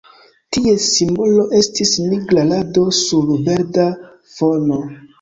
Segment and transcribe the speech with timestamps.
[0.55, 3.89] Ties simbolo estis nigra rado sur verda
[4.37, 4.85] fono.